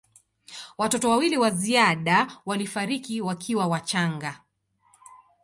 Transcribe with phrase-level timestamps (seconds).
[0.77, 4.41] Watoto wawili wa ziada walifariki wakiwa wachanga.